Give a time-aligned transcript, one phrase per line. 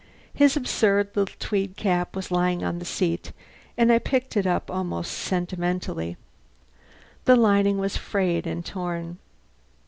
[0.33, 3.33] His absurd little tweed cap was lying on the seat,
[3.77, 6.17] and I picked it up almost sentimentally.
[7.25, 9.19] The lining was frayed and torn.